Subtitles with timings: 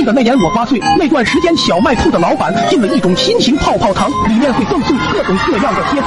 [0.00, 6.06] 记得那年我八岁，那段时间小卖铺的老板进了一种新型泡泡糖，里面会赠送各种各样的贴纸，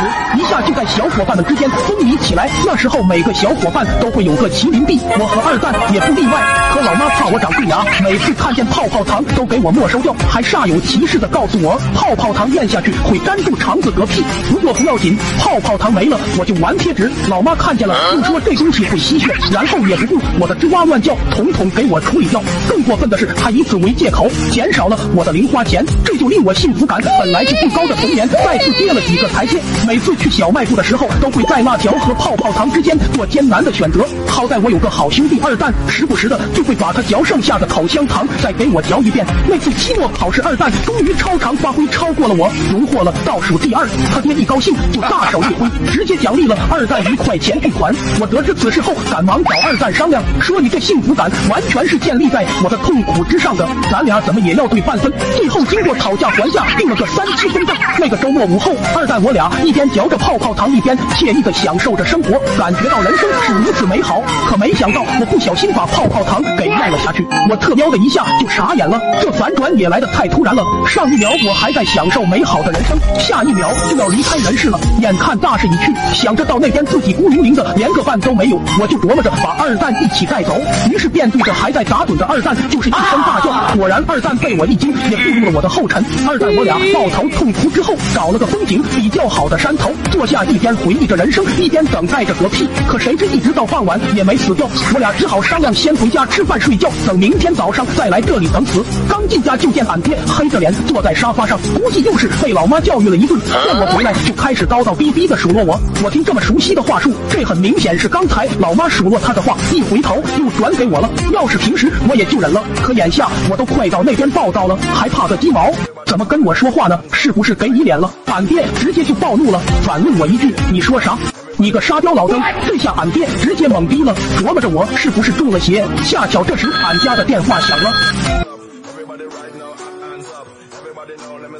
[0.85, 2.49] 小伙伴们之间风靡起来。
[2.65, 6.41] 那时候每个小伙伴都会有个麒麟臂，我和二蛋也不例外。
[6.73, 14.23] 可老妈怕我长蛀牙，每次看见泡泡糖都给我没收掉，还煞有其事的告诉我泡泡糖咽下去会粘住肠子嗝屁。
[14.49, 17.11] 不过不要紧，泡泡糖没了我就玩贴纸。
[17.29, 22.41] 老妈看见了就说这东西会吸血，然后也不顾我的吱哇乱叫，统统给我处理掉。
[22.67, 29.59] 更过分的是，她以此为借口减少了我的零花钱，这就令我幸福感本来就不高的童年再次跌了几个台阶。
[29.87, 34.05] 每次去小卖部的时候，都会在辣条和泡泡糖之间做艰难的选择。
[34.27, 39.25] 好在我有个好兄弟二蛋，时不时的就会把他嚼剩下的口香糖再给我嚼一遍。
[39.47, 43.87] 那次期末考试，二蛋终于超常发挥，超过了我，荣获了倒数第二。
[44.13, 47.93] 他爹一高兴就大手一挥，直接奖励了二蛋一块钱巨款。
[48.19, 55.11] 我得知此事后，赶忙找二蛋商量，说你这幸福感完全是建立在我的痛苦之上的，咱俩怎么也要对半分。
[55.35, 57.75] 最后经过讨价还价，定了个三七分账。
[57.99, 64.21] 那个周末午后，二蛋我俩一边嚼着泡泡糖，一边惬意的享受着生活，感觉到人生是如此美好。
[64.47, 68.99] 可没想到，我不小心把泡泡糖给咽了下去，我特喵的一下就傻眼了。
[69.21, 74.79] 这反转也来得太突然了，上一秒我还在享受美好的人生，下一秒就要离开人世了。
[74.99, 80.59] 眼看大势已去，想着到那边自己孤零零的连个伴都没有，我就琢磨着把二蛋一起带走。
[80.89, 86.03] 于是便对着还在打盹的二蛋就是一声大叫，果然二蛋被我一惊，也步入了我的后尘。
[86.27, 92.67] 二蛋我俩抱头痛哭之后，找了个风景比较好的山头坐下，一边回忆着人生，一边等待着嗝屁。
[92.87, 98.83] 可谁知一直到傍晚也没死掉，我俩只好商量先回家吃饭睡觉，等明天早上再来这里等死。
[99.09, 105.79] 刚进家就见俺爹黑着脸坐在沙发上，估计又是被老妈教育了一顿，见我回来就开始叨叨逼逼的数落我。
[106.03, 111.09] 我听这么熟悉的话术，这很明显是刚才老妈数落他的话，一回头又转给我了。
[111.33, 115.71] 要是平时我也就忍了，可眼下我都快到那边报道了，还怕个鸡毛？
[116.05, 116.99] 怎么跟我说话呢？
[117.11, 118.11] 是不是给你脸了？
[118.25, 121.17] 俺爹直接就暴怒了，反问我一句：“你说啥？
[121.57, 125.85] 你个沙雕老登！”这下俺爹直接懵逼了，琢磨着我是不是中了邪。
[126.03, 127.91] 恰巧这时俺家的电话响了，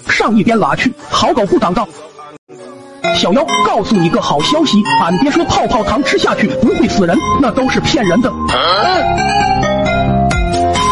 [0.10, 1.88] 上一边拉去，好狗不挡道。
[3.16, 8.32] 小妖，告诉你个好消息，俺爹说泡泡糖吃下去不会死人，那都是骗人的。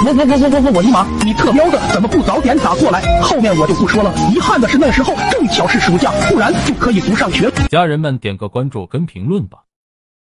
[0.04, 1.06] 我我我我我我我尼玛！
[1.24, 3.22] 你特喵的怎么不早点打过来？
[3.22, 4.12] 后面我就不说了。
[4.34, 7.52] 遗憾的是那时候正巧是暑假，不然就可以不上学。
[7.70, 9.60] 家人们点个关注跟评论吧。